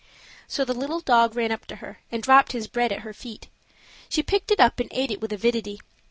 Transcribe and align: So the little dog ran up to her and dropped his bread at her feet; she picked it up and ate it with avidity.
So 0.47 0.65
the 0.65 0.73
little 0.73 0.99
dog 1.01 1.35
ran 1.35 1.51
up 1.51 1.67
to 1.67 1.75
her 1.75 1.99
and 2.11 2.23
dropped 2.23 2.53
his 2.53 2.65
bread 2.65 2.91
at 2.91 3.01
her 3.01 3.13
feet; 3.13 3.49
she 4.09 4.23
picked 4.23 4.49
it 4.49 4.59
up 4.59 4.79
and 4.79 4.89
ate 4.91 5.11
it 5.11 5.21
with 5.21 5.31
avidity. 5.31 5.79